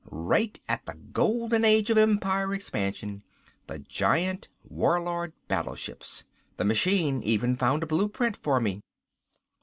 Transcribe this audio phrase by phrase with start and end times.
[0.09, 3.21] Right at the Golden Age of Empire expansion,
[3.67, 6.23] the giant Warlord battleships.
[6.57, 8.81] The machine even found a blueprint for me."